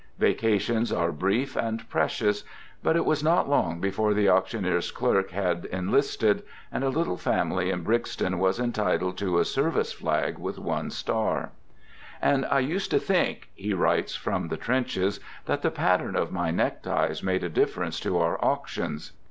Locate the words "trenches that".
14.57-15.61